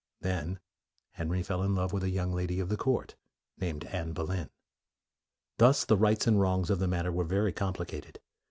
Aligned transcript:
Then 0.21 0.59
Henry 1.11 1.43
fell 1.43 1.61
in 1.61 1.75
love 1.75 1.93
with 1.93 2.01
a 2.01 2.09
young 2.09 2.33
lady 2.33 2.59
of 2.59 2.69
the 2.69 2.75
court, 2.75 3.15
named 3.59 3.83
Anne 3.85 4.13
Boleyn. 4.13 4.49
Thus 5.59 5.85
the 5.85 5.95
rights 5.95 6.25
and 6.25 6.41
wrongs 6.41 6.71
of 6.71 6.79
the 6.79 6.87
mat 6.87 7.05
ter 7.05 7.11
were 7.11 7.23
very 7.23 7.53
complicated. 7.53 8.19